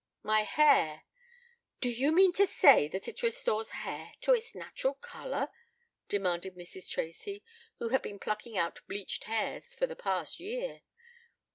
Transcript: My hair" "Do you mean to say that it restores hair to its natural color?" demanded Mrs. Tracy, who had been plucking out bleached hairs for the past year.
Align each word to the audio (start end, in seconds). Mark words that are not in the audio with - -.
My 0.23 0.41
hair" 0.41 1.03
"Do 1.79 1.87
you 1.87 2.11
mean 2.11 2.33
to 2.33 2.47
say 2.47 2.87
that 2.87 3.07
it 3.07 3.21
restores 3.21 3.69
hair 3.69 4.13
to 4.21 4.33
its 4.33 4.55
natural 4.55 4.95
color?" 4.95 5.49
demanded 6.09 6.55
Mrs. 6.55 6.89
Tracy, 6.89 7.43
who 7.77 7.89
had 7.89 8.01
been 8.01 8.17
plucking 8.17 8.57
out 8.57 8.79
bleached 8.87 9.25
hairs 9.25 9.75
for 9.75 9.85
the 9.85 9.95
past 9.95 10.39
year. 10.39 10.81